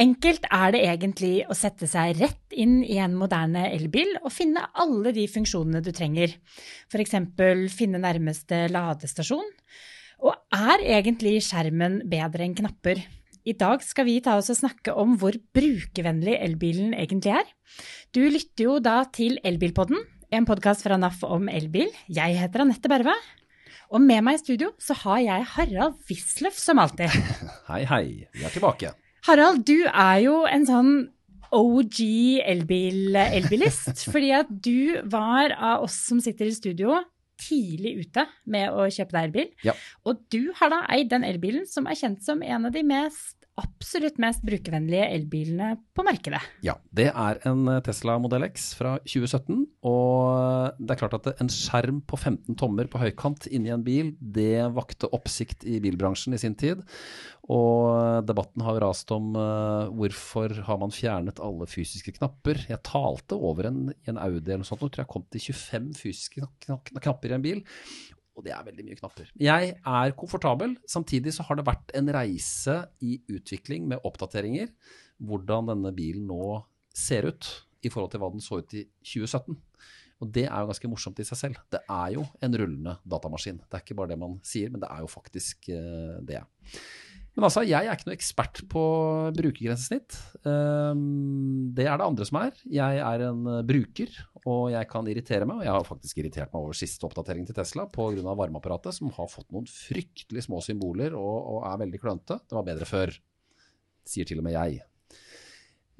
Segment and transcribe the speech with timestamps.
[0.00, 4.62] enkelt er det egentlig å sette seg rett inn i en moderne elbil og finne
[4.80, 6.36] alle de funksjonene du trenger,
[6.92, 7.16] f.eks.
[7.74, 9.50] finne nærmeste ladestasjon?
[10.24, 13.02] Og er egentlig skjermen bedre enn knapper?
[13.44, 17.50] I dag skal vi ta oss og snakke om hvor brukervennlig elbilen egentlig er.
[18.16, 20.00] Du lytter jo da til Elbilpodden,
[20.32, 21.92] en podkast fra NAF om elbil.
[22.08, 23.14] Jeg heter Anette Berve.
[23.92, 27.12] Og med meg i studio så har jeg Harald Wisløff som alltid.
[27.70, 28.04] Hei, hei.
[28.32, 28.96] Vi er tilbake.
[29.24, 30.92] Harald, du er jo en sånn
[31.54, 32.00] OG
[32.44, 34.02] elbil, elbilist.
[34.12, 36.98] fordi at du var av oss som sitter i studio,
[37.40, 39.48] tidlig ute med å kjøpe deg elbil.
[39.64, 39.74] Ja.
[40.04, 43.43] Og du har da eid den elbilen som er kjent som en av de mest
[43.60, 46.40] absolutt mest brukervennlige elbilene på markedet.
[46.66, 49.60] Ja, det er en Tesla Model X fra 2017.
[49.86, 54.14] Og det er klart at en skjerm på 15 tommer på høykant inni en bil,
[54.18, 56.82] det vakte oppsikt i bilbransjen i sin tid.
[57.52, 62.64] Og debatten har rast om uh, hvorfor har man fjernet alle fysiske knapper.
[62.70, 65.92] Jeg talte over en, en Audi eller noe sånt, og tror jeg kom til 25
[66.00, 66.50] fysiske
[67.04, 67.64] knapper i en bil.
[68.34, 69.28] Og det er veldig mye knapper.
[69.38, 70.74] Jeg er komfortabel.
[70.90, 74.72] Samtidig så har det vært en reise i utvikling med oppdateringer.
[75.22, 76.58] Hvordan denne bilen nå
[76.94, 77.50] ser ut
[77.84, 79.58] i forhold til hva den så ut i 2017.
[80.22, 81.62] Og det er jo ganske morsomt i seg selv.
[81.70, 83.60] Det er jo en rullende datamaskin.
[83.64, 86.40] Det er ikke bare det man sier, men det er jo faktisk uh, det.
[87.34, 88.82] Men altså, jeg er ikke noe ekspert på
[89.34, 90.14] brukergrensesnitt.
[90.46, 92.60] Um, det er det andre som er.
[92.70, 94.12] Jeg er en bruker,
[94.44, 95.58] og jeg kan irritere meg.
[95.58, 98.22] Og jeg har faktisk irritert meg over siste oppdatering til Tesla pga.
[98.22, 102.38] varmeapparatet, som har fått noen fryktelig små symboler og, og er veldig klønete.
[102.38, 103.16] Det var bedre før,
[104.06, 104.84] sier til og med jeg.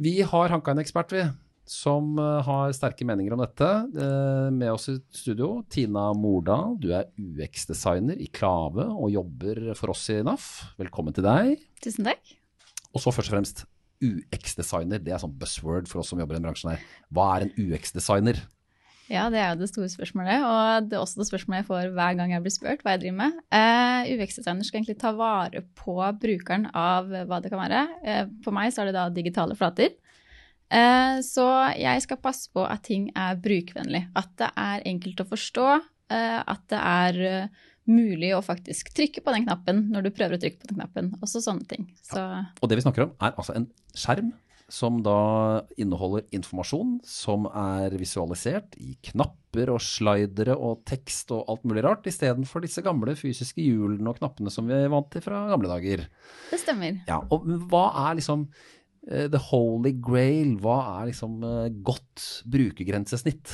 [0.05, 1.27] Vi har hanka en ekspert, vi
[1.69, 3.69] som eh, har sterke meninger om dette.
[3.97, 6.77] Eh, med oss i studio, Tina Mordal.
[6.81, 10.49] Du er UX-designer i Klave og jobber for oss i NAF.
[10.81, 11.63] Velkommen til deg.
[11.85, 12.35] Tusen takk.
[12.95, 13.65] Og så først og fremst
[14.05, 15.01] UX-designer.
[15.03, 16.85] Det er sånn buzzword for oss som jobber i den bransjen her.
[17.15, 18.45] Hva er en UX-designer?
[19.13, 21.91] Ja, det er jo det store spørsmålet, og det er også det spørsmålet jeg får
[21.93, 23.35] hver gang jeg blir spurt hva jeg driver med.
[23.53, 27.83] Uh, UX-designer skal egentlig ta vare på brukeren av hva det kan være.
[28.01, 29.93] Uh, for meg så er det da digitale flater.
[30.73, 31.47] Eh, så
[31.79, 34.07] jeg skal passe på at ting er brukervennlig.
[34.19, 35.69] At det er enkelt å forstå.
[36.15, 40.39] Eh, at det er eh, mulig å faktisk trykke på den knappen når du prøver
[40.39, 41.13] å trykke på den knappen.
[41.25, 41.91] Også sånne ting.
[42.01, 42.21] Så.
[42.21, 42.47] Ja.
[42.61, 44.33] Og det vi snakker om, er altså en skjerm
[44.73, 51.67] som da inneholder informasjon som er visualisert i knapper og slidere og tekst og alt
[51.69, 55.45] mulig rart, istedenfor disse gamle fysiske hjulene og knappene som vi er vant til fra
[55.53, 56.07] gamle dager.
[56.51, 57.03] Det stemmer.
[57.11, 58.49] Ja, og hva er liksom
[59.05, 63.53] the holy grail, hva er liksom eh, godt brukergrensesnitt?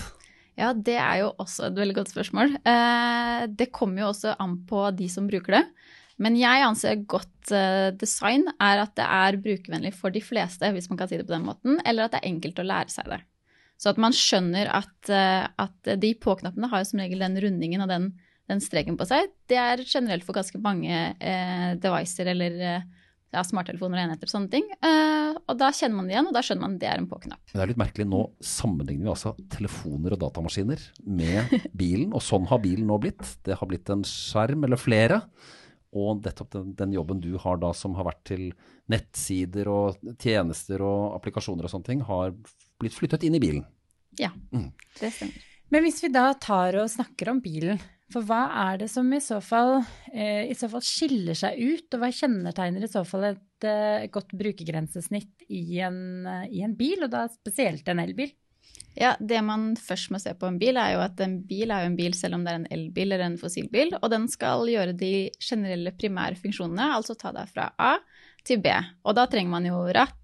[0.60, 2.54] Ja, det er jo også et veldig godt spørsmål.
[2.68, 5.64] Eh, det kommer jo også an på de som bruker det.
[6.20, 7.28] Men jeg anser godt
[7.96, 11.32] design er at det er brukervennlig for de fleste, hvis man kan si det på
[11.32, 13.18] den måten, eller at det er enkelt å lære seg det.
[13.80, 18.10] Så at man skjønner at, at de på-knappene har som regel den rundingen og den,
[18.52, 19.32] den, streken på seg.
[19.48, 22.84] Det er generelt for ganske mange eh, devices eller
[23.30, 24.66] ja, smarttelefoner og enheter og sånne ting.
[24.82, 27.08] Uh, og da kjenner man det igjen, og da skjønner man at det er en
[27.10, 27.42] på-knapp.
[27.52, 28.06] Det er litt merkelig.
[28.10, 33.22] Nå sammenligner vi altså telefoner og datamaskiner med bilen, og sånn har bilen nå blitt.
[33.46, 35.22] Det har blitt en skjerm eller flere.
[35.90, 38.50] Og nettopp den, den, jobben du har da som har vært til
[38.90, 42.34] nettsider og tjenester og applikasjoner og sånne ting, har
[42.80, 43.64] blitt flyttet inn i bilen.
[44.18, 44.70] Ja, mm.
[45.00, 45.46] det stemmer.
[45.70, 47.78] Men hvis vi da tar og snakker om bilen,
[48.10, 49.80] for hva er det som i så fall,
[50.12, 54.06] eh, i så fall skiller seg ut, og hva kjennetegner i så fall et eh,
[54.12, 58.32] godt brukergrensesnitt i en, eh, i en, bil, og da spesielt en elbil?
[58.98, 61.84] Ja, Det man først må se på en bil, er jo at en bil er
[61.84, 64.66] jo en bil selv om det er en elbil eller en fossilbil, og den skal
[64.66, 67.94] gjøre de generelle primære funksjonene, altså ta deg fra A
[68.42, 68.74] til B.
[69.06, 70.16] Og da trenger man jo ratt,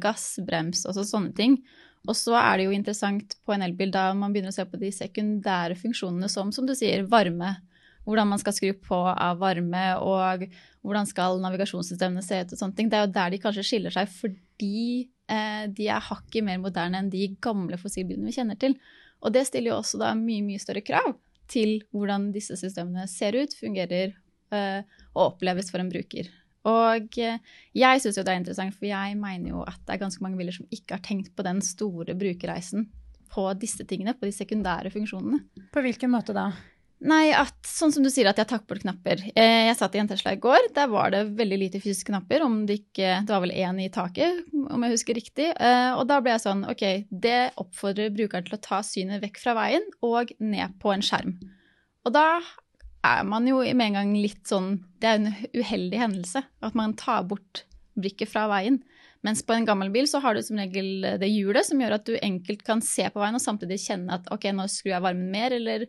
[0.00, 1.60] gass, brems, også sånne ting.
[2.08, 4.80] Og så er det jo interessant på en elbil da man begynner å se på
[4.80, 7.58] de sekundære funksjonene som, som du sier, varme.
[8.08, 10.46] Hvordan man skal skru på av varme, og
[10.80, 12.88] hvordan skal navigasjonssystemene se ut og sånne ting.
[12.88, 17.02] Det er jo der de kanskje skiller seg, fordi eh, de er hakket mer moderne
[17.02, 18.78] enn de gamle fossilbilene vi kjenner til.
[19.20, 21.12] Og det stiller jo også da mye, mye større krav
[21.50, 24.14] til hvordan disse systemene ser ut, fungerer
[24.54, 24.80] eh,
[25.12, 26.30] og oppleves for en bruker.
[26.68, 27.38] Og eh,
[27.76, 30.40] jeg syns jo det er interessant, for jeg mener jo at det er ganske mange
[30.40, 32.90] biler som ikke har tenkt på den store brukerreisen
[33.30, 35.44] på disse tingene, på de sekundære funksjonene.
[35.72, 36.50] På hvilken måte da?
[37.00, 39.22] Nei, at, sånn som du sier at jeg tar bort knapper.
[39.32, 40.68] Eh, jeg satt i en Tesla i går.
[40.76, 42.44] Der var det veldig lite fysiske knapper.
[42.44, 45.48] om Det ikke, det var vel én i taket, om jeg husker riktig.
[45.54, 49.40] Eh, og da ble jeg sånn OK, det oppfordrer brukeren til å ta synet vekk
[49.40, 51.38] fra veien og ned på en skjerm.
[52.04, 52.26] Og da
[53.06, 56.96] er man jo med en gang litt sånn Det er en uheldig hendelse at man
[56.98, 57.64] tar bort
[58.00, 58.78] blikket fra veien.
[59.26, 62.06] Mens på en gammel bil så har du som regel det hjulet som gjør at
[62.08, 65.32] du enkelt kan se på veien og samtidig kjenne at ok, nå skrur jeg varmen
[65.32, 65.84] mer eller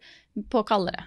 [0.51, 1.05] på kaldere.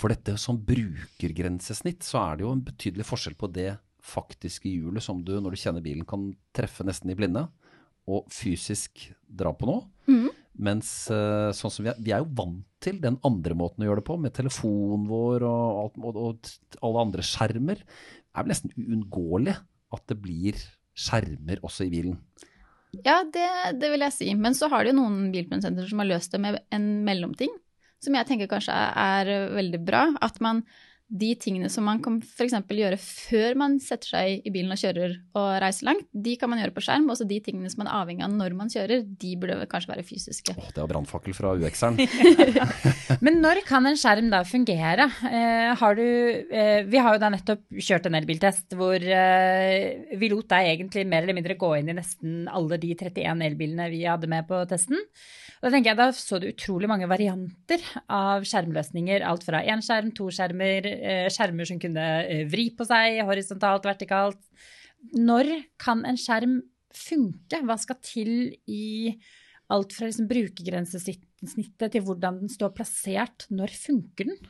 [0.00, 3.74] For dette som brukergrensesnitt, så er det jo en betydelig forskjell på det
[4.04, 7.46] faktiske hjulet som du, når du kjenner bilen, kan treffe nesten i blinde,
[8.08, 9.84] og fysisk dra på noe.
[10.10, 10.30] Mhm.
[10.54, 13.88] Mens eh, sånn som vi er, vi er jo vant til den andre måten å
[13.88, 17.82] gjøre det på, med telefonen vår og, alt, og, og alle andre skjermer.
[17.82, 19.56] Det er vel nesten uunngåelig
[19.94, 20.60] at det blir
[20.94, 22.18] skjermer også i bilen.
[23.02, 23.48] Ja, det,
[23.80, 24.30] det vil jeg si.
[24.38, 27.50] Men så har de jo noen bilprodusenter som har løst det med en mellomting,
[28.04, 30.06] som jeg tenker kanskje er veldig bra.
[30.22, 30.62] At man
[31.12, 32.54] de tingene som man kan f.eks.
[32.64, 36.62] gjøre før man setter seg i bilen og kjører og reiser langt, de kan man
[36.62, 37.10] gjøre på skjerm.
[37.12, 40.06] Også de tingene som man er avhengig av når man kjører, de burde kanskje være
[40.08, 40.56] fysiske.
[40.56, 42.00] Åh, det var brannfakkel fra UX-eren.
[43.24, 45.10] Men når kan en skjerm da fungere?
[45.28, 46.04] Eh, har du,
[46.48, 51.06] eh, vi har jo da nettopp kjørt en elbiltest hvor eh, vi lot deg egentlig
[51.10, 54.64] mer eller mindre gå inn i nesten alle de 31 elbilene vi hadde med på
[54.70, 55.04] testen.
[55.64, 57.80] Da tenker jeg, da så du utrolig mange varianter
[58.12, 59.22] av skjermløsninger.
[59.24, 63.88] Alt fra én skjerm, to skjermer, eh, skjermer som kunne eh, vri på seg horisontalt,
[63.88, 64.42] vertikalt.
[65.16, 65.48] Når
[65.80, 66.58] kan en skjerm
[66.92, 67.62] funke?
[67.64, 68.34] Hva skal til
[68.68, 69.14] i
[69.72, 73.48] alt fra liksom brukergrensesnittet til hvordan den står plassert?
[73.48, 74.42] Når funker den?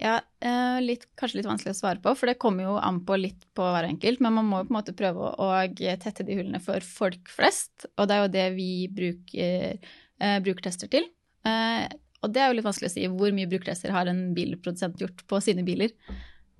[0.00, 3.20] Ja, eh, litt, kanskje litt vanskelig å svare på, for det kommer jo an på
[3.20, 4.24] litt på hver enkelt.
[4.24, 7.84] Men man må jo på en måte prøve å tette de hullene for folk flest,
[7.96, 11.08] og det er jo det vi bruker eh, brukertester til.
[11.46, 11.84] Eh,
[12.24, 15.22] og det er jo litt vanskelig å si hvor mye brukertester har en bilprodusent gjort
[15.28, 15.92] på sine biler.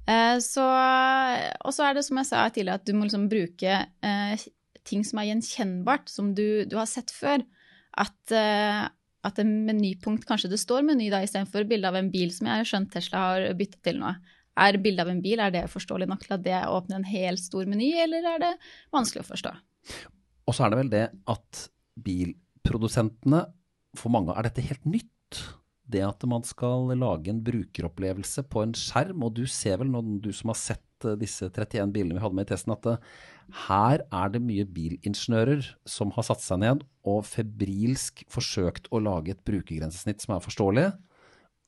[0.07, 0.67] Eh, så,
[1.67, 4.47] og så er det som jeg sa tidligere, at du må liksom bruke eh,
[4.87, 7.43] ting som er gjenkjennbart, som du, du har sett før.
[7.97, 8.87] At, eh,
[9.27, 12.63] at en menypunkt kanskje det står meny da, istedenfor bilde av en bil, som jeg
[12.63, 14.15] har skjønt Tesla har bytta til nå.
[14.57, 17.43] Er bildet av en bil er det forståelig nok til at det åpner en helt
[17.43, 18.53] stor meny, eller er det
[18.95, 19.53] vanskelig å forstå?
[20.47, 21.67] Og så er det vel det at
[22.67, 23.45] bilprodusentene,
[23.97, 25.45] for mange er dette helt nytt.
[25.87, 30.33] Det at man skal lage en brukeropplevelse på en skjerm, og du ser vel, du
[30.35, 32.97] som har sett eh, disse 31 bilene vi hadde med i testen, at det,
[33.69, 39.37] her er det mye bilingeniører som har satt seg ned og febrilsk forsøkt å lage
[39.37, 40.89] et brukergrensesnitt som er forståelig,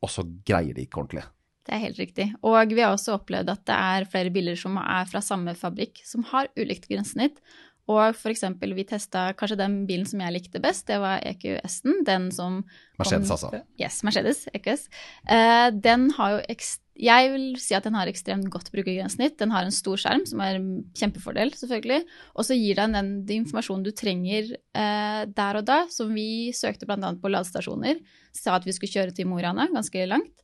[0.03, 1.29] og så greier de ikke ordentlig.
[1.69, 2.27] Det er helt riktig.
[2.49, 6.01] Og vi har også opplevd at det er flere biler som er fra samme fabrikk,
[6.09, 7.39] som har ulikt grensesnitt.
[7.88, 12.02] Og for eksempel, vi testa kanskje den bilen som jeg likte best, det var EQS-en.
[12.05, 12.61] Den som
[13.00, 13.62] Mercedes, kom- altså.
[13.81, 14.88] Yes, Mercedes, EQS.
[15.29, 19.37] Eh, den har jo ekst jeg vil si at den har ekstremt godt brukergrensesnitt.
[19.38, 22.00] Den har en stor skjerm, som er en kjempefordel, selvfølgelig.
[22.35, 25.84] Og så gir den den, informasjonen du trenger eh, der og da.
[25.94, 27.12] Som vi søkte bl.a.
[27.23, 28.00] på ladestasjoner.
[28.34, 30.34] Sa at vi skulle kjøre til Mo i Rana, ganske langt.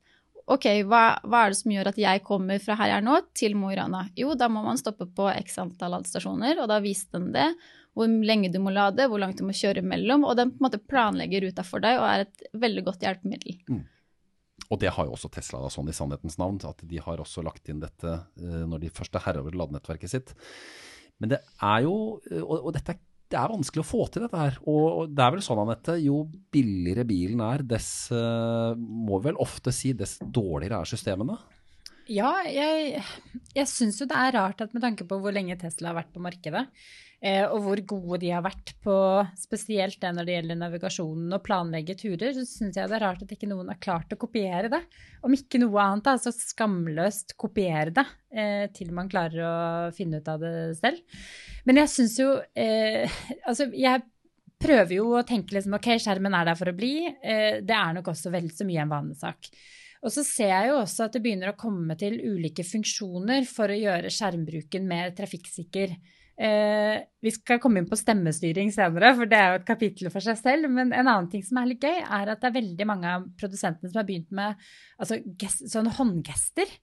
[0.44, 3.16] Ok, hva, hva er det som gjør at jeg kommer fra her jeg er nå,
[3.36, 4.02] til Mo i Rana?
[4.18, 7.48] Jo, da må man stoppe på x antall ladestasjoner, og da viste den det.
[7.94, 10.26] Hvor lenge du må lade, hvor langt du må kjøre mellom.
[10.26, 13.60] Og den på en måte planlegger ruta for deg og er et veldig godt hjelpemiddel.
[14.72, 17.44] Og det har jo også Tesla, da, sånn i sannhetens navn, at de har også
[17.46, 20.34] lagt inn dette eh, når de først er herre over ladenettverket sitt.
[21.22, 21.94] Men det er jo,
[22.42, 23.00] og, og dette er,
[23.34, 24.58] det er vanskelig å få til dette her.
[24.70, 26.22] Og, det er vel sånn, Anette, jo
[26.54, 31.38] billigere bilen er, dess, eh, må vi vel ofte si, dess dårligere er systemene.
[32.10, 33.00] Ja, jeg,
[33.56, 36.12] jeg syns jo det er rart at med tanke på hvor lenge Tesla har vært
[36.12, 36.62] på markedet,
[37.24, 38.96] eh, og hvor gode de har vært på
[39.40, 43.24] spesielt det når det gjelder navigasjonen og planlegge turer, så syns jeg det er rart
[43.24, 44.82] at ikke noen har klart å kopiere det.
[45.24, 48.04] Om ikke noe annet, da, så skamløst kopiere det
[48.36, 49.54] eh, til man klarer å
[49.96, 51.22] finne ut av det selv.
[51.64, 53.08] Men jeg syns jo eh,
[53.46, 54.04] Altså, jeg
[54.60, 56.98] prøver jo å tenke liksom ok, skjermen er der for å bli.
[57.08, 59.48] Eh, det er nok også vel så mye en vanesak.
[60.04, 63.72] Og så ser jeg jo også at det begynner å komme til ulike funksjoner for
[63.72, 65.94] å gjøre skjermbruken mer trafikksikker.
[66.34, 70.24] Eh, vi skal komme inn på stemmestyring senere, for det er jo et kapittel for
[70.24, 70.68] seg selv.
[70.68, 73.24] Men en annen ting som er litt gøy, er at det er veldig mange av
[73.40, 74.60] produsentene som har begynt med
[74.98, 75.20] altså,
[75.62, 76.76] sånne håndgester.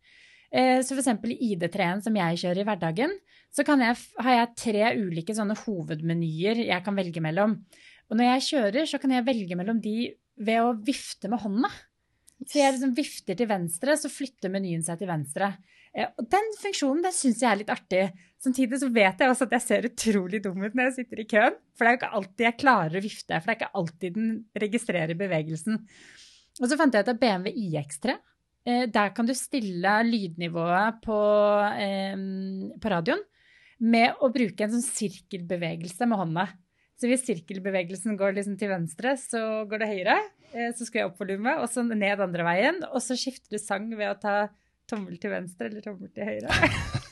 [0.51, 1.13] Eh, så f.eks.
[1.29, 3.13] i ID3-en som jeg kjører i hverdagen,
[3.51, 7.59] så jeg, har jeg tre ulike sånne hovedmenyer jeg kan velge mellom.
[8.09, 10.11] Og når jeg kjører, så kan jeg velge mellom de
[10.41, 11.69] ved å vifte med hånda.
[12.47, 15.51] Så jeg liksom vifter til venstre, så flytter menyen seg til venstre.
[15.93, 18.03] Eh, og den funksjonen den syns jeg er litt artig.
[18.41, 21.27] Samtidig så vet jeg også at jeg ser utrolig dum ut når jeg sitter i
[21.29, 21.59] køen.
[21.77, 24.17] For det er jo ikke alltid jeg klarer å vifte, for det er ikke alltid
[24.17, 24.31] den
[24.63, 25.79] registrerer bevegelsen.
[26.61, 31.19] Og så fant jeg ut at BMW iX3 eh, der kan du stille lydnivået på,
[31.75, 32.17] eh,
[32.81, 33.21] på radioen
[33.81, 36.49] med å bruke en sånn sirkelbevegelse med hånda.
[37.01, 40.17] Så hvis sirkelbevegelsen går liksom til venstre, så går det høyre.
[40.77, 42.77] Så skrur jeg opp volumet, og så ned andre veien.
[42.91, 44.35] Og så skifter du sang ved å ta
[44.91, 46.51] tommel til venstre eller tommel til høyre.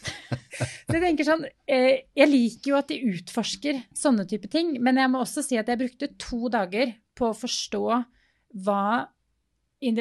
[0.89, 4.97] Så jeg tenker sånn, eh, jeg liker jo at de utforsker sånne type ting, men
[4.97, 7.83] jeg må også si at jeg brukte to dager på å forstå
[8.65, 8.85] hva,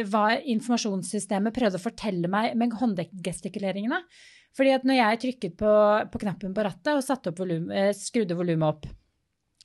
[0.09, 4.01] hva informasjonssystemet prøvde å fortelle meg med håndgestikuleringene.
[4.57, 5.75] Fordi at når jeg trykket på,
[6.09, 8.89] på knappen på rattet og volum, eh, skrudde volumet opp,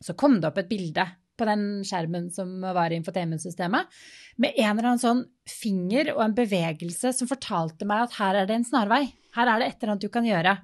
[0.03, 1.05] så kom det opp et bilde
[1.39, 3.89] på den skjermen som var i infotainmentsystemet,
[4.37, 8.49] med en eller annen sånn finger og en bevegelse som fortalte meg at her er
[8.49, 9.07] det en snarvei.
[9.33, 10.57] Her er det et eller annet du kan gjøre.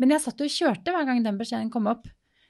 [0.00, 2.08] Men jeg satt og kjørte hver gang den beskjeden kom opp.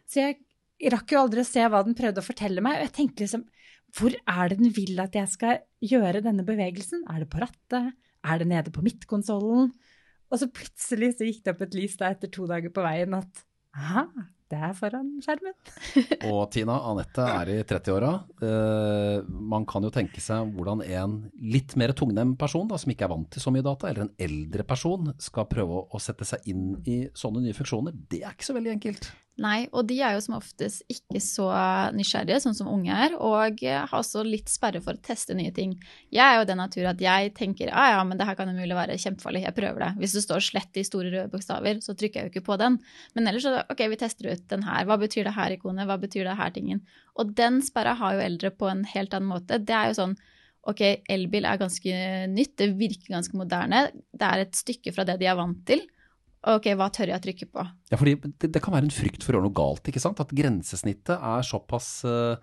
[0.09, 2.79] Så jeg rakk jo aldri å se hva den prøvde å fortelle meg.
[2.79, 3.49] Og jeg tenkte liksom
[3.91, 7.03] Hvor er det den vil at jeg skal gjøre denne bevegelsen?
[7.11, 7.97] Er det på rattet?
[8.23, 9.73] Er det nede på midtkonsollen?
[10.31, 13.17] Og så plutselig så gikk det opp et lys da etter to dager på veien
[13.19, 13.43] at
[13.75, 14.05] aha,
[14.51, 15.55] det er foran skjermen.
[16.31, 18.11] og Tina, Anette er i 30-åra.
[18.43, 21.17] Uh, man kan jo tenke seg hvordan en
[21.55, 24.15] litt mer tungnem person, da, som ikke er vant til så mye data, eller en
[24.27, 27.95] eldre person, skal prøve å sette seg inn i sånne nye funksjoner.
[28.11, 29.13] Det er ikke så veldig enkelt.
[29.41, 31.47] Nei, og de er jo som oftest ikke så
[31.97, 35.73] nysgjerrige, sånn som unge er, og har også litt sperre for å teste nye ting.
[36.13, 38.77] Jeg er jo den natur at jeg tenker ja ja, men det her kan mulig
[38.77, 39.91] være kjempefarlig, jeg prøver det.
[40.03, 42.77] Hvis det står slett i store røde bokstaver, så trykker jeg jo ikke på den.
[43.17, 44.85] Men ellers så ok, vi tester ut den her.
[44.91, 45.89] Hva betyr det her ikonet?
[45.89, 46.85] Hva betyr det her tingen?
[47.17, 49.57] Og den sperra har jo eldre på en helt annen måte.
[49.65, 50.19] Det er jo sånn
[50.69, 53.87] ok, elbil er ganske nytt, det virker ganske moderne.
[54.13, 55.87] Det er et stykke fra det de er vant til.
[56.49, 57.63] Ok, hva tør jeg å trykke på?
[57.93, 60.23] Ja, fordi det, det kan være en frykt for å gjøre noe galt, ikke sant?
[60.23, 62.41] At grensesnittet er såpass uh,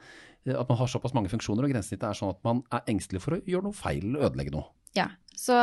[0.54, 3.38] At man har såpass mange funksjoner, og grensesnittet er sånn at man er engstelig for
[3.38, 4.70] å gjøre noe feil ødelegge noe.
[4.98, 5.56] Ja, så,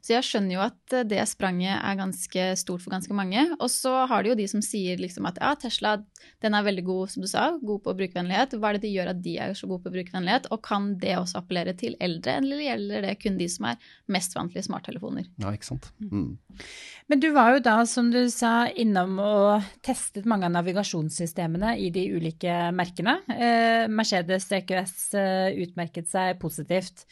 [0.00, 3.44] så, jeg skjønner jo at det spranget er ganske stort for ganske mange.
[3.58, 5.98] Og så har du jo de som sier liksom at ja, Tesla
[6.42, 8.56] den er veldig god, som du sa, god på brukervennlighet.
[8.56, 10.48] Hva er det de gjør at de er så gode på brukervennlighet?
[10.54, 14.38] Og kan det også appellere til eldre, eller gjelder det kun de som er mest
[14.38, 15.28] vant til smarttelefoner?
[15.44, 15.90] Ja, ikke sant.
[16.00, 16.64] Mm.
[17.12, 21.92] Men du var jo da, som du sa, innom og testet mange av navigasjonssystemene i
[21.92, 23.18] de ulike merkene.
[23.28, 27.04] Eh, Mercedes EQS eh, utmerket seg positivt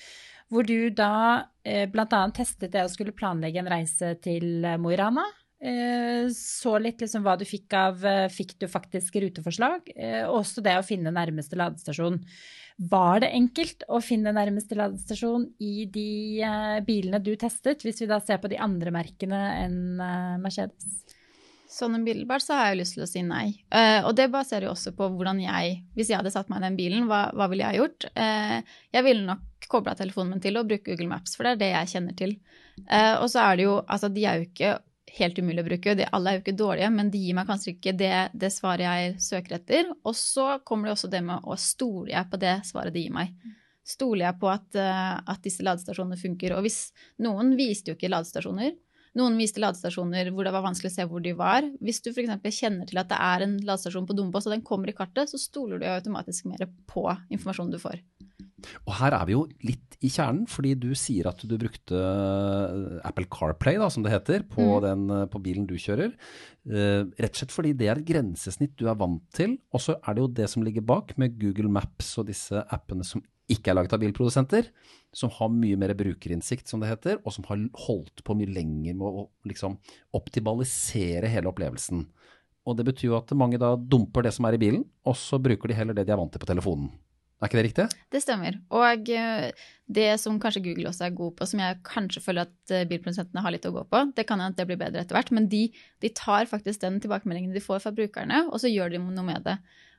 [0.51, 2.23] hvor du da eh, bl.a.
[2.35, 5.25] testet det å skulle planlegge en reise til eh, Mo i Rana.
[5.61, 9.93] Eh, så litt liksom hva du fikk av eh, Fikk du faktisk ruteforslag?
[9.93, 12.17] Eh, også det å finne nærmeste ladestasjon.
[12.91, 16.41] Var det enkelt å finne nærmeste ladestasjon i de
[16.87, 19.81] bilene du testet, hvis vi da ser på de andre merkene enn
[20.41, 21.03] Mercedes?
[21.71, 23.53] Sånn umiddelbart så har jeg lyst til å si nei.
[23.71, 26.67] Uh, og det baserer jo også på hvordan jeg Hvis jeg hadde satt meg i
[26.67, 28.07] den bilen, hva, hva ville jeg gjort?
[28.19, 28.59] Uh,
[28.91, 31.69] jeg ville nok kobla telefonen min til og bruke Google Maps, for det er det
[31.71, 32.35] jeg kjenner til.
[32.89, 34.73] Uh, og så er det jo Altså, de er jo ikke
[35.21, 37.73] helt umulig å bruke, de, alle er jo ikke dårlige, men de gir meg kanskje
[37.77, 38.13] ikke det,
[38.43, 39.95] det svaret jeg søker etter.
[40.07, 43.15] Og så kommer det også det med å stole jeg på det svaret de gir
[43.15, 43.33] meg.
[43.87, 46.55] Stoler jeg på at, at disse ladestasjonene funker?
[46.55, 46.79] Og hvis
[47.27, 48.77] noen viste jo ikke ladestasjoner,
[49.19, 51.67] noen viste ladestasjoner hvor det var vanskelig å se hvor de var.
[51.83, 52.31] Hvis du f.eks.
[52.55, 55.41] kjenner til at det er en ladestasjon på Dombås, og den kommer i kartet, så
[55.41, 57.99] stoler du automatisk mer på informasjonen du får.
[58.87, 63.01] Og her er vi jo litt i kjernen, fordi du sier at du brukte eh,
[63.09, 64.81] Apple CarPlay, da, som det heter, på, mm.
[64.85, 66.15] den, eh, på bilen du kjører.
[66.61, 69.57] Uh, rett og slett fordi det er et grensesnitt du er vant til.
[69.73, 73.07] Og så er det jo det som ligger bak, med Google Maps og disse appene
[73.07, 74.71] som ikke er laget av bilprodusenter,
[75.17, 78.97] som har mye mer brukerinnsikt, som det heter, og som har holdt på mye lenger
[78.97, 79.77] med å liksom,
[80.17, 82.07] optimalisere hele opplevelsen.
[82.69, 85.41] Og det betyr jo at mange da dumper det som er i bilen, og så
[85.43, 86.93] bruker de heller det de er vant til på telefonen.
[87.41, 87.85] Er ikke det riktig?
[88.13, 88.57] Det stemmer.
[88.77, 92.75] Og eh, det som kanskje Google også er god på, som jeg kanskje føler at
[92.77, 95.17] eh, bilprodusentene har litt å gå på, det kan hende at det blir bedre etter
[95.17, 95.63] hvert, men de,
[96.05, 99.49] de tar faktisk den tilbakemeldingen de får fra brukerne, og så gjør de noe med
[99.49, 99.57] det.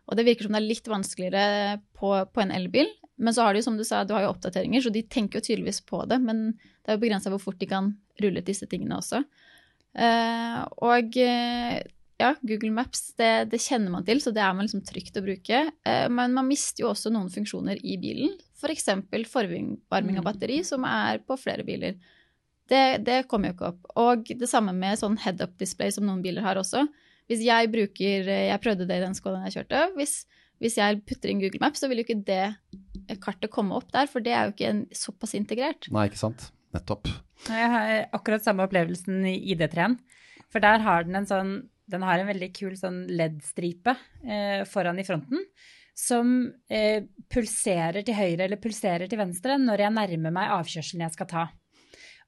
[0.09, 2.89] Og det virker som det er litt vanskeligere på, på en elbil,
[3.21, 5.45] men så har de som du sa, du har jo oppdateringer, så de tenker jo
[5.45, 6.17] tydeligvis på det.
[6.25, 9.21] Men det er jo begrensa hvor fort de kan rulle disse tingene også.
[9.91, 11.75] Uh, og uh,
[12.21, 15.25] ja, Google Maps, det, det, kjenner man til, så det er man liksom trygt å
[15.25, 15.61] bruke.
[15.85, 18.33] Uh, men man mister jo også noen funksjoner i bilen.
[18.57, 18.89] F.eks.
[18.89, 20.25] For forvarming av mm.
[20.25, 22.01] batteri, som er på flere biler.
[22.71, 23.93] Det, det kommer jo ikke opp.
[24.01, 26.87] Og det samme med sånn head up display som noen biler har også.
[27.29, 29.83] Hvis jeg bruker Jeg prøvde det i den skålen jeg kjørte.
[29.95, 30.15] Hvis,
[30.63, 32.45] hvis jeg putter inn Google Maps, så vil jo ikke det
[33.23, 35.89] kartet komme opp der, for det er jo ikke en, såpass integrert.
[35.93, 36.49] Nei, ikke sant.
[36.75, 37.09] Nettopp.
[37.49, 39.97] Jeg har akkurat samme opplevelsen i ID3-en.
[40.51, 41.53] For der har den en sånn
[41.91, 43.91] Den har en veldig kul sånn LED-stripe
[44.23, 45.41] eh, foran i fronten
[45.97, 46.29] som
[46.71, 51.29] eh, pulserer til høyre eller pulserer til venstre når jeg nærmer meg avkjørselen jeg skal
[51.29, 51.43] ta.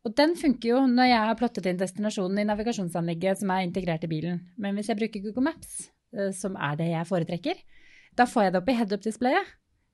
[0.04, 4.04] Og den funker jo når jeg har plottet inn destinasjonen i navigasjonsanlegget som er integrert
[4.04, 4.42] i bilen.
[4.60, 7.62] Men hvis jeg bruker Google Maps, eh, som er det jeg foretrekker,
[8.20, 9.54] da får jeg det opp i head-up-displayet.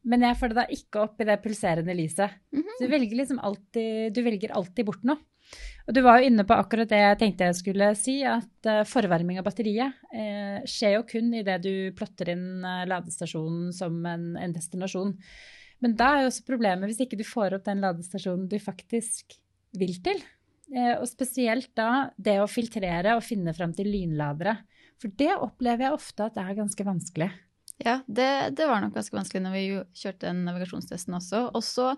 [0.10, 2.32] Men jeg får det da ikke opp i det pulserende lyset.
[2.52, 2.78] Mm -hmm.
[2.78, 5.18] Så du velger liksom alltid, du velger alltid bort noe.
[5.88, 8.84] Og du var jo inne på akkurat det jeg tenkte jeg skulle si, at uh,
[8.86, 14.38] forvarming av batteriet eh, skjer jo kun idet du plotter inn uh, ladestasjonen som en,
[14.38, 15.16] en, destinasjon.
[15.82, 19.40] Men da er jo også problemet hvis ikke du får opp den ladestasjonen du faktisk
[19.78, 20.22] vil til.
[20.70, 24.60] og spesielt da det å filtrere og finne fram til lynladere.
[25.02, 27.30] For det opplever jeg ofte at det er ganske vanskelig.
[27.80, 29.62] Ja, det, det, var nok ganske vanskelig når vi
[30.02, 31.46] kjørte den navigasjonstesten også.
[31.56, 31.94] Og så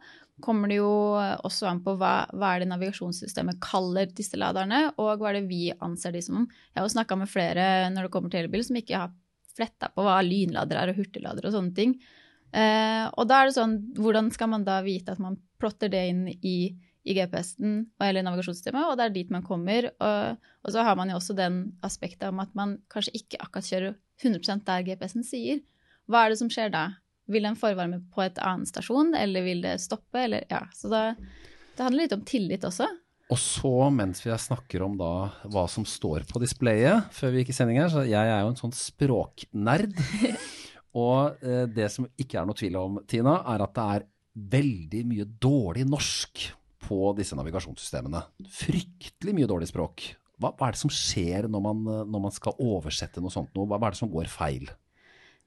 [0.46, 5.18] kommer det jo også an på hva, hva er det navigasjonssystemet kaller disse laderne, og
[5.18, 6.46] hva er det vi anser de som.
[6.70, 9.16] Jeg har jo snakka med flere når det kommer til elbil som ikke har
[9.58, 11.98] fletta på hva lynlader er og hurtiglader og sånne ting.
[12.54, 16.04] Eh, og da er det sånn, hvordan skal man da vite at man plotter det
[16.12, 19.90] inn i, i GPS-en eller navigasjonssystemet, og det er dit man kommer.
[20.04, 23.70] Og, og så har man jo også den aspektet om at man kanskje ikke akkurat
[23.70, 25.64] kjører 100 der GPS-en sier.
[26.10, 26.88] Hva er det som skjer da?
[27.32, 30.26] Vil den forvarme på et annen stasjon, eller vil det stoppe?
[30.26, 30.66] Eller, ja.
[30.76, 31.12] Så da,
[31.78, 32.90] det handler litt om tillit også.
[33.32, 37.54] Og så, mens vi snakker om da hva som står på displayet, før vi gikk
[37.54, 39.96] i sending her, så jeg er jo en sånn språknerd.
[41.06, 44.10] og eh, det som ikke er noe tvil om, Tina, er at det er
[44.60, 46.44] veldig mye dårlig norsk
[46.92, 48.26] på disse navigasjonssystemene.
[48.52, 50.12] Fryktelig mye dårlig språk.
[50.42, 53.54] Hva, hva er det som skjer når man, når man, skal oversette noe sånt?
[53.56, 54.68] Hva, hva er det som går feil?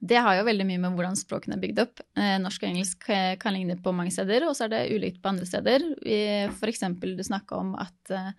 [0.05, 2.01] Det har jo veldig mye med hvordan språkene er bygd opp.
[2.19, 3.07] Eh, norsk og engelsk
[3.41, 5.85] kan ligne på mange steder, og så er det ulikt på andre steder.
[6.51, 6.83] F.eks.
[6.99, 8.29] du snakka om at, eh,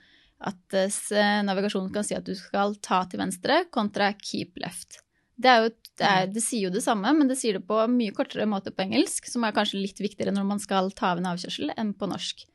[0.51, 5.01] at eh, navigasjonen kan si at du skal ta til venstre kontra keep left.
[5.37, 8.15] Det, jo, det, er, det, sier jo det samme, men det sier det på mye
[8.17, 11.33] kortere måte på engelsk, som er kanskje litt viktigere når man skal ta av en
[11.33, 12.47] avkjørsel, enn på norsk.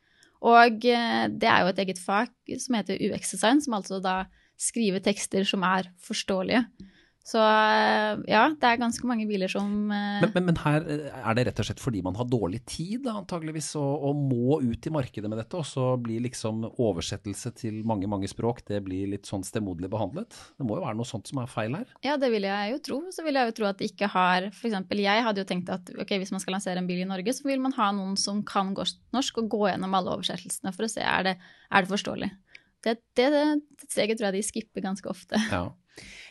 [0.42, 4.24] Og det er jo et eget fag som heter UX-design, som altså da
[4.58, 6.64] skriver tekster som er forståelige.
[7.22, 11.04] Så eh, ja, det er ganske mange biler som eh, men, men, men, her eh,
[11.20, 14.88] er det rett og slett fordi man har dårlig tid, antageligvis, og, og, må ut
[14.88, 19.06] i markedet med dette, og så blir liksom oversettelse til mange, mange språk det blir
[19.12, 20.34] litt sånn stemoderlig behandlet?
[20.58, 21.92] Det må jo være noe sånt som er feil her?
[22.02, 22.98] Ja, det vil jeg jo tro.
[23.14, 24.74] Så vil jeg jo tro at det ikke har F.eks.
[24.98, 27.46] jeg hadde jo tenkt at ok, hvis man skal lansere en bil i Norge, så
[27.46, 31.06] vil man ha noen som kan norsk, og gå gjennom alle oversettelsene for å se
[31.06, 32.30] er det er det forståelig.
[32.82, 35.38] Det, det, det steget tror jeg de skipper ganske ofte.
[35.52, 35.68] Ja.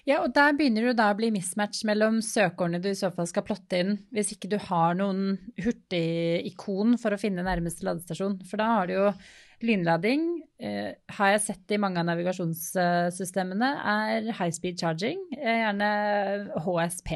[0.08, 3.28] Ja, og der begynner det da å bli mismatch mellom søkeordene du i så fall
[3.30, 8.40] skal plotte inn, hvis ikke du har noen hurtigikon for å finne nærmeste ladestasjon.
[8.50, 9.12] For da har du jo
[9.62, 10.26] lynlading,
[10.58, 15.92] eh, har jeg sett i mange av navigasjonssystemene, er high speed charging, eh, gjerne
[16.66, 17.14] HSP.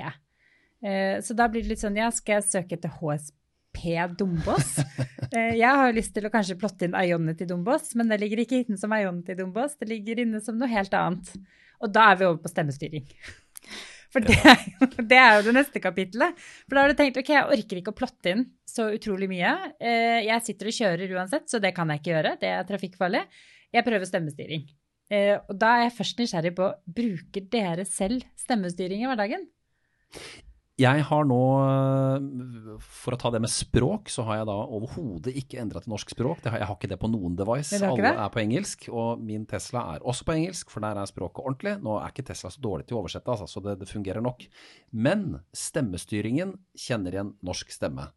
[0.86, 4.78] Eh, så da blir det litt sånn, ja, skal jeg søke etter HSP Dombås?
[5.36, 8.21] Eh, jeg har jo lyst til å kanskje plotte inn Ionet i Dombås, men det
[8.21, 11.32] ligger ikke inne som Ionet i Dombås, det ligger inne som noe helt annet.
[11.86, 13.06] Og da er vi over på stemmestyring.
[14.15, 16.39] For det er, jo, det er, jo det neste kapitlet.
[16.65, 19.52] For da har du tenkt ok, jeg orker ikke å plotte inn så utrolig mye.
[19.76, 22.34] Eh, jeg sitter og kjører uansett, så det kan jeg ikke gjøre.
[22.39, 23.26] Det er trafikkfarlig.
[23.76, 24.65] Jeg prøver stemmestyring.
[25.12, 26.71] Eh, og da er jeg først nysgjerrig på
[27.02, 29.45] bruker dere selv stemmestyring i hverdagen?
[30.76, 31.40] Jeg har nå,
[32.84, 36.12] for å ta det med språk, så har jeg da overhodet ikke endra til norsk
[36.12, 36.42] språk.
[36.44, 37.80] Har, jeg har ikke det på noen device.
[37.80, 38.90] Alle er på engelsk.
[38.92, 41.78] Og min Tesla er også på engelsk, for der er språket ordentlig.
[41.86, 44.44] Nå er ikke Tesla så dårlig til å oversette, altså, så det, det fungerer nok.
[44.92, 48.10] Men stemmestyringen kjenner igjen norsk stemme.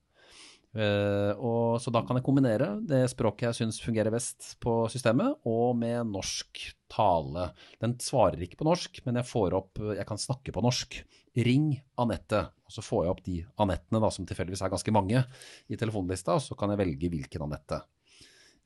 [0.76, 5.38] Uh, og, så da kan jeg kombinere det språket jeg syns fungerer best på systemet,
[5.48, 6.60] og med norsk
[6.92, 7.48] tale.
[7.80, 11.00] Den svarer ikke på norsk, men jeg får opp Jeg kan snakke på norsk.
[11.38, 12.48] Ring Anette.
[12.68, 15.22] Og så får jeg opp de Anettene, da, som tilfeldigvis er ganske mange
[15.68, 17.82] i telefonlista, og så kan jeg velge hvilken Anette.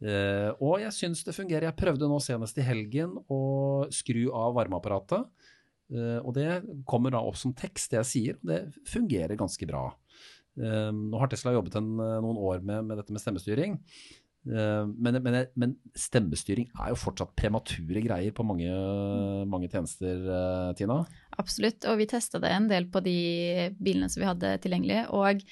[0.02, 1.68] Uh, og jeg syns det fungerer.
[1.70, 3.42] Jeg prøvde nå senest i helgen å
[3.94, 5.28] skru av varmeapparatet.
[5.92, 8.40] Uh, og det kommer da opp som tekst, det jeg sier.
[8.42, 9.86] Og det fungerer ganske bra.
[10.60, 13.78] Ehm, nå har Tesla jobbet en, eh, noen år med, med, dette med stemmestyring.
[14.52, 18.70] Ehm, men, men, men, stemmestyring er jo fortsatt premature greier på mange,
[19.48, 21.02] mange tjenester, eh, Tina?
[21.40, 25.06] Absolutt, og vi testa det en del på de bilene som vi hadde tilgjengelig.
[25.16, 25.44] Og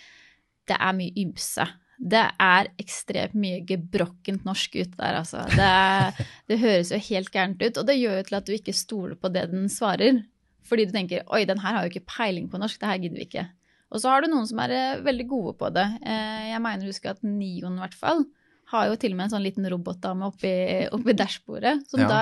[0.69, 1.67] det er mye ymse.
[2.01, 5.45] Det er ekstremt mye gebrokkent norsk ute der, altså.
[5.53, 7.81] Det, det, høres jo helt gærent ut.
[7.81, 10.23] Og det gjør jo til at du ikke stoler på det den svarer.
[10.69, 13.17] Fordi du tenker oi, den her har jo ikke peiling på norsk, det her gidder
[13.17, 13.47] vi ikke.
[13.91, 15.87] Og så har du noen som er eh, veldig gode på det.
[16.07, 18.25] Eh, jeg mener å huske at Nion i hvert fall
[18.71, 20.53] har jo til og med en sånn liten robotdame oppi,
[20.97, 22.11] oppi dashbordet, som ja.
[22.11, 22.21] da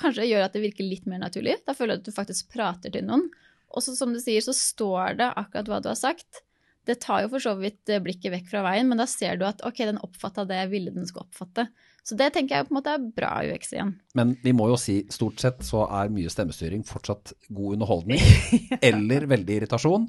[0.00, 1.58] kanskje gjør at det virker litt mer naturlig.
[1.66, 3.28] Da føler du at du faktisk prater til noen.
[3.72, 6.42] Og så som du sier, så står det akkurat hva du har sagt.
[6.88, 9.62] Det tar jo for så vidt blikket vekk fra veien, men da ser du at
[9.64, 11.68] ok, den oppfatta det jeg ville den skulle oppfatte.
[12.02, 13.92] Så det tenker jeg på en måte er bra UX igjen.
[14.18, 18.22] Men vi må jo si stort sett så er mye stemmestyring fortsatt god underholdning,
[18.90, 20.08] eller veldig irritasjon.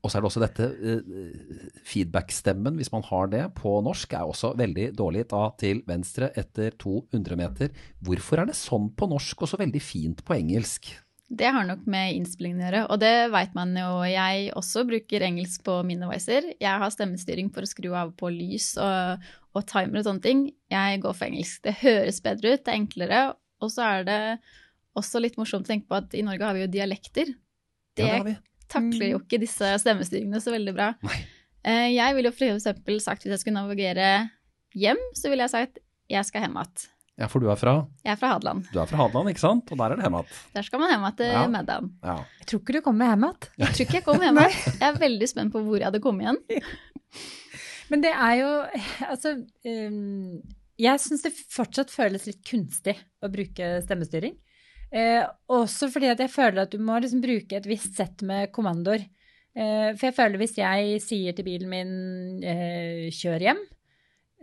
[0.00, 4.28] Og så er det også dette eh, feedback-stemmen, hvis man har det på norsk, er
[4.28, 5.26] også veldig dårlig.
[5.32, 7.72] Da til venstre etter 200 meter.
[8.06, 10.92] Hvorfor er det sånn på norsk og så veldig fint på engelsk?
[11.28, 13.88] Det har nok med innspillingen å gjøre, og det veit man jo.
[14.06, 16.04] Jeg også bruker engelsk på min.
[16.06, 19.24] Jeg har stemmestyring for å skru av på lys og,
[19.56, 20.44] og timer og sånne ting.
[20.70, 21.64] Jeg går for engelsk.
[21.66, 23.24] Det høres bedre ut, det er enklere.
[23.58, 24.20] Og så er det
[24.96, 27.34] også litt morsomt å tenke på at i Norge har vi jo dialekter.
[27.96, 28.36] Det, Ja, det har vi.
[28.70, 30.92] takler jo ikke disse stemmestyringene så veldig bra.
[31.02, 31.18] Nei.
[31.66, 34.30] Eh, Jeg ville jo for eksempel sagt hvis jeg skulle navigere
[34.78, 36.86] hjem, så ville jeg sagt jeg skal hjem igjen.
[37.16, 37.72] Ja, for du er fra,
[38.04, 38.66] Jeg er fra Hadeland.
[38.72, 39.70] du er fra Hadeland, ikke sant?
[39.72, 40.40] Og der er det hjemme igjen.
[40.54, 41.46] Der skal man hjem igjen til Ja.
[41.48, 41.90] middagen.
[42.04, 42.16] Ja.
[42.40, 43.48] Jeg tror ikke du kommer hjem igjen.
[43.62, 44.80] Jeg tror ikke jeg kommer hjem igjen.
[44.80, 46.40] Jeg er veldig spent på hvor jeg hadde kommet igjen.
[47.90, 48.48] Men det er jo
[49.06, 49.32] Altså
[49.64, 50.42] um,
[50.76, 54.34] Jeg syns det fortsatt føles litt kunstig å bruke stemmestyring.
[54.92, 58.52] Eh, også fordi at jeg føler at du må liksom bruke et visst sett med
[58.52, 59.06] kommandoer.
[59.56, 63.64] Eh, for jeg føler hvis jeg sier til bilen min eh, 'kjør hjem',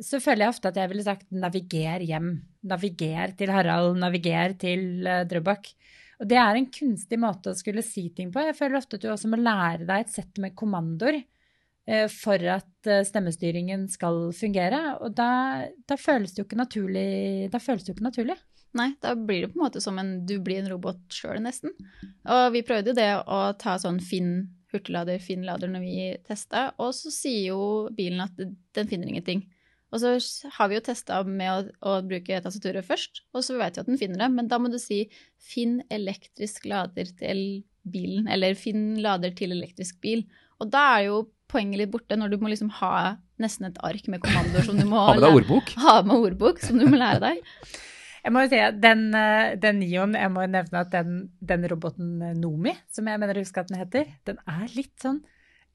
[0.01, 2.32] så føler jeg ofte at jeg ville sagt 'naviger hjem'.
[2.63, 5.69] Naviger til Harald, naviger til uh, Drøbak.
[6.21, 8.41] Og det er en kunstig måte å skulle si ting på.
[8.41, 12.39] Jeg føler ofte at du også må lære deg et sett med kommandoer uh, for
[12.56, 14.97] at uh, stemmestyringen skal fungere.
[15.03, 17.51] Og da, da føles det jo ikke naturlig.
[17.53, 18.39] Da føles det jo ikke naturlig.
[18.73, 21.75] Nei, da blir det på en måte som en du blir en robot sjøl, nesten.
[22.25, 26.71] Og vi prøvde jo det å ta sånn Finn hurtiglader, Finn lader når vi testa,
[26.82, 27.60] og så sier jo
[27.93, 29.43] bilen at den finner ingenting.
[29.93, 30.15] Og så
[30.56, 33.91] har vi jo testa med å, å bruke tastaturet først, og så vet vi at
[33.91, 35.06] den finner det, men da må du si
[35.38, 40.25] 'finn elektrisk lader til bilen', eller 'finn lader til elektrisk bil'.
[40.60, 44.08] Og da er jo poenget litt borte, når du må liksom ha nesten et ark
[44.10, 45.73] med kommandoer som du må Ha med deg ordbok.
[45.86, 47.43] ha med ordbok som du må lære deg.
[48.23, 51.27] Jeg må jo si at den, eh, den Nion, jeg må jo nevne at den,
[51.43, 54.95] den roboten eh, Nomi, som jeg mener å huske at den heter, den er litt
[55.03, 55.19] sånn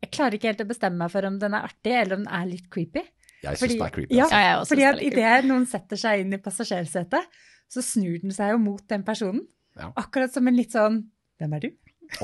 [0.00, 2.35] Jeg klarer ikke helt å bestemme meg for om den er artig, eller om den
[2.40, 3.02] er litt creepy.
[3.44, 4.16] Jeg syns det er creepy.
[4.18, 4.35] Altså.
[4.35, 7.37] Ja, jeg fordi at det er idet noen setter seg inn i passasjersetet,
[7.68, 9.44] så snur den seg jo mot den personen.
[9.79, 9.92] Ja.
[10.01, 11.05] Akkurat som en litt sånn
[11.38, 11.68] Hvem er du?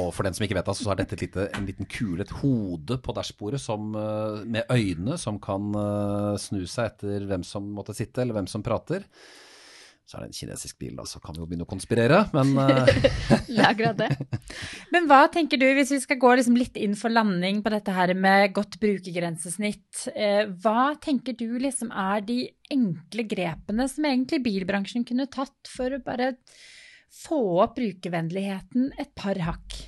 [0.00, 2.24] Og for den som ikke vet det, så er dette et lite, en liten kule,
[2.24, 7.44] et hode på dashbordet som, eh, med øyne som kan eh, snu seg etter hvem
[7.46, 9.04] som måtte sitte, eller hvem som prater.
[10.04, 12.18] Så er det en kinesisk bil, da, så kan vi jo begynne å konspirere.
[12.36, 12.90] Men eh,
[13.48, 14.10] Det er akkurat det.
[14.92, 17.94] Men hva tenker du, hvis vi skal gå liksom litt inn for landing på dette
[17.96, 22.38] her med godt brukergrensesnitt, eh, hva tenker du liksom er de
[22.74, 26.34] enkle grepene som egentlig bilbransjen kunne tatt for å bare
[27.14, 29.80] få opp brukervennligheten et par hakk?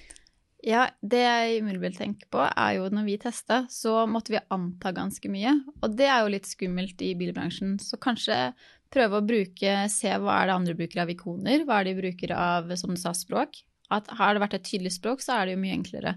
[0.67, 4.91] Ja, det jeg umiddelbart tenker på, er jo når vi testa, så måtte vi anta
[4.97, 5.53] ganske mye.
[5.85, 7.77] Og det er jo litt skummelt i bilbransjen.
[7.79, 8.49] Så kanskje
[8.97, 12.03] prøve å bruke, se hva er det andre bruker av ikoner, hva er det de
[12.03, 13.61] bruker av, som du sa, språk.
[13.93, 16.17] At har det vært et tydelig språk, så er det jo mye enklere.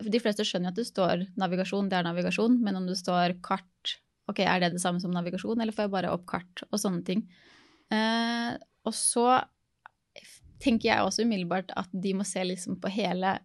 [0.00, 3.96] De fleste skjønner at det står navigasjon, det er navigasjon, men om det står kart,
[4.30, 7.04] ok, er det det samme som navigasjon, eller får jeg bare opp kart og sånne
[7.04, 7.26] ting.
[7.92, 8.54] Eh,
[8.88, 9.42] og så
[10.64, 13.36] tenker jeg også umiddelbart at de må se liksom på hele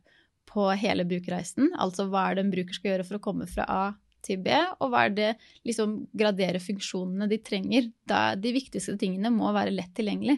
[0.50, 1.74] på hele brukerreisen.
[1.78, 3.84] Altså hva er det en bruker skal gjøre for å komme fra A
[4.30, 5.30] til B, og hva er det
[5.68, 7.90] liksom gradere funksjonene de trenger.
[8.08, 10.38] Da de viktigste tingene må være lett tilgjengelig.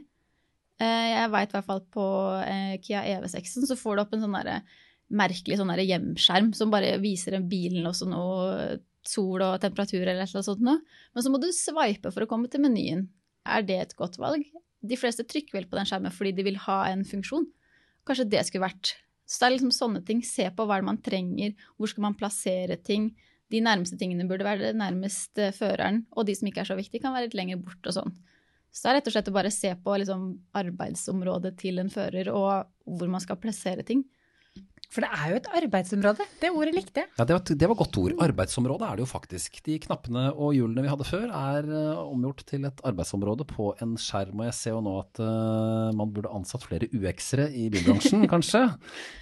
[0.82, 2.06] Eh, Jeg veit i hvert fall på
[2.46, 4.40] eh, Kia EV6-en så får du opp en sånn
[5.12, 10.34] merkelig sånn hjemskjerm som bare viser en bilen også noe sol og temperatur eller et
[10.46, 10.80] sånt noe.
[11.14, 13.08] Men så må du sveipe for å komme til menyen.
[13.46, 14.46] Er det et godt valg?
[14.82, 17.48] De fleste trykker vel på den skjermen fordi de vil ha en funksjon.
[18.08, 18.96] Kanskje det skulle vært
[19.32, 20.22] så det er liksom sånne ting.
[20.28, 23.14] Se på hva man trenger, hvor skal man plassere ting.
[23.52, 27.04] De nærmeste tingene burde være nærmest eh, føreren, og de som ikke er så viktige,
[27.04, 28.16] kan være litt lenger bort og sånn.
[28.72, 32.32] Så det er rett og slett å bare se på liksom, arbeidsområdet til en fører,
[32.32, 34.06] og hvor man skal plassere ting.
[34.92, 36.26] For det er jo et arbeidsområde.
[36.42, 37.10] Det ordet likte jeg.
[37.16, 38.16] ja, det var, det var godt ord.
[38.26, 39.62] Arbeidsområde er det jo faktisk.
[39.64, 43.94] De knappene og hjulene vi hadde før, er eh, omgjort til et arbeidsområde på en
[43.96, 44.42] skjerm.
[44.42, 48.66] Og jeg ser jo nå at uh, man burde ansatt flere UX-ere i bilbransjen, kanskje.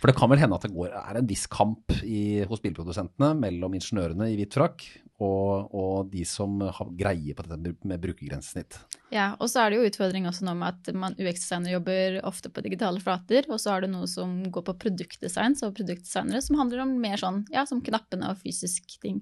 [0.01, 3.35] For det kan vel hende at det går, er en viss kamp i, hos bilprodusentene
[3.37, 4.87] mellom ingeniørene i hvit frakk
[5.19, 8.77] og, og de som har greie på dette med brukergrensesnitt.
[9.11, 12.51] Ja, og så er det jo utfordring også nå med at man UX-designer jobber ofte
[12.53, 16.59] på digitale flater, og så er det noe som går på produktdesign, så produktdesignere, som
[16.61, 19.19] handler om mer sånn, ja, som knappene og fysisk ting.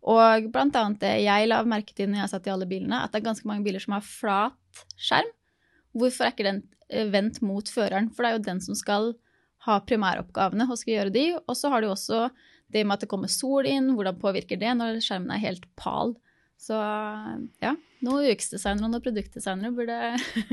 [0.00, 3.12] Og blant annet det jeg la merke til når jeg satt i alle bilene, at
[3.12, 5.28] det er ganske mange biler som har flat skjerm.
[5.98, 8.08] Hvorfor er ikke den eh, vendt mot føreren?
[8.14, 9.12] For det er jo den som skal
[9.66, 11.26] ha primæroppgavene og skal gjøre de.
[11.42, 12.28] Og så har du også
[12.72, 16.14] det med at det kommer sol inn, hvordan påvirker det når skjermen er helt pal.
[16.60, 16.76] Så
[17.62, 17.72] ja.
[18.04, 19.96] Noen UX-designere og noen produktdesignere burde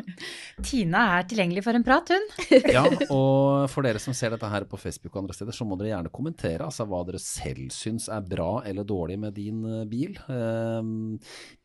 [0.68, 2.26] Tina er tilgjengelig for en prat, hun.
[2.76, 5.78] Ja, og for dere som ser dette her på Facebook og andre steder, så må
[5.80, 9.86] dere gjerne kommentere altså, hva dere selv syns er bra eller dårlig med din eh,
[9.88, 10.20] bil.
[10.28, 11.16] Um,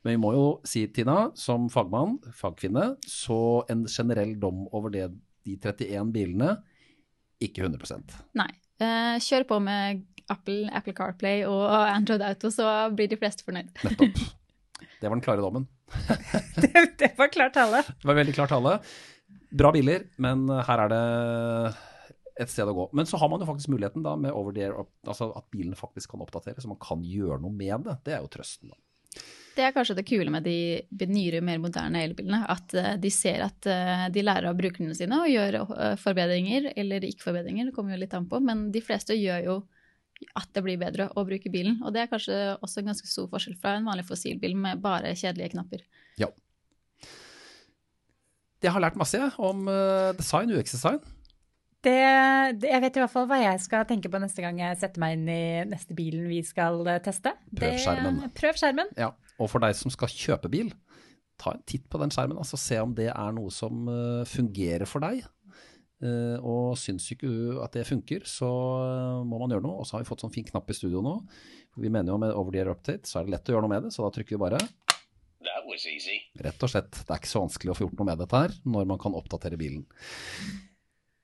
[0.03, 5.09] men vi må jo si, Tina, som fagmann, fagkvinne, så en generell dom over det,
[5.47, 6.57] de 31 bilene,
[7.43, 8.51] ikke 100 Nei.
[8.83, 12.67] Uh, kjør på med Apple, Apple CarPlay og Android Auto, så
[12.97, 13.73] blir de fleste fornøyd.
[13.85, 14.23] Nettopp.
[15.03, 15.65] Det var den klare dommen.
[16.63, 17.81] det, det var klart tale.
[17.87, 18.77] Det var veldig klart tale.
[19.51, 21.01] Bra biler, men her er det
[22.41, 22.87] et sted å gå.
[22.97, 25.79] Men så har man jo faktisk muligheten da med over the air, altså at bilene
[25.79, 27.99] faktisk kan oppdateres, så man kan gjøre noe med det.
[28.07, 28.79] Det er jo trøsten, da.
[29.53, 32.41] Det er kanskje det kule med de nyere, mer moderne elbilene.
[32.49, 36.71] At eh, de ser at eh, de lærer av brukerne sine og gjør eh, forbedringer,
[36.81, 38.41] eller ikke forbedringer, det kommer jo litt an på.
[38.41, 39.59] Men de fleste gjør jo
[40.39, 41.79] at det blir bedre å bruke bilen.
[41.83, 45.15] Og det er kanskje også en ganske stor forskjell fra en vanlig fossilbil med bare
[45.19, 45.85] kjedelige knapper.
[46.21, 46.31] Ja.
[48.63, 51.01] Jeg har lært masse om eh, design, UX-design.
[51.83, 51.99] Det,
[52.63, 55.03] det, jeg vet i hvert fall hva jeg skal tenke på neste gang jeg setter
[55.03, 57.35] meg inn i neste bilen vi skal eh, teste.
[57.59, 58.21] Prøv skjermen.
[58.23, 58.93] Det, prøv skjermen.
[59.01, 59.11] Ja,
[59.43, 60.71] Og for deg som skal kjøpe bil,
[61.43, 62.39] ta en titt på den skjermen.
[62.39, 65.25] altså Se om det er noe som uh, fungerer for deg.
[66.03, 69.83] Uh, og syns ikke du at det funker, så uh, må man gjøre noe.
[69.83, 71.15] Og så har vi fått sånn fin knapp i studio nå.
[71.79, 73.71] Vi mener jo med over the air update, så er det lett å gjøre noe
[73.71, 73.93] med det.
[73.95, 74.59] Så da trykker vi bare
[76.43, 76.91] Rett og slett.
[76.99, 79.15] Det er ikke så vanskelig å få gjort noe med dette her, når man kan
[79.19, 79.87] oppdatere bilen.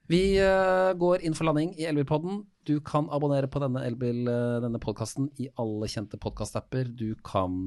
[0.09, 2.41] Vi uh, går inn for landing i Elbilpodden.
[2.71, 4.31] Du kan abonnere på denne, elbil,
[4.63, 6.91] denne podkasten i alle kjente podkastapper.
[6.95, 7.65] Du kan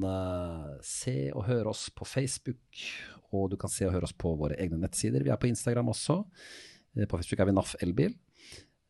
[0.86, 2.84] se og høre oss på Facebook,
[3.34, 5.26] og du kan se og høre oss på våre egne nettsider.
[5.26, 6.22] Vi er på Instagram også.
[6.96, 8.14] Eh, på Facebook er vi NAF Elbil.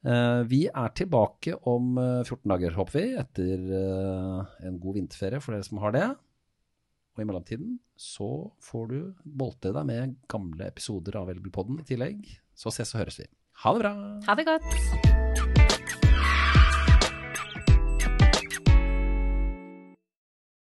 [0.02, 3.64] Eh, vi er tilbake om 14 eh, dager, håper vi, etter
[4.66, 6.06] en god vinterferie for dere som har det.
[7.12, 8.30] Og i mellomtiden så
[8.64, 12.24] får du bolte deg med gamle episoder av Elbilpodden i tillegg.
[12.56, 13.28] Så ses og høres vi.
[13.62, 13.96] Ha det bra.
[14.26, 15.21] Ha det godt.